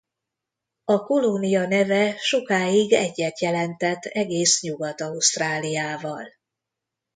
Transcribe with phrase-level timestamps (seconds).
[0.85, 6.27] A kolónia neve sokáig egyet jelentett egész Nyugat-Ausztráliával.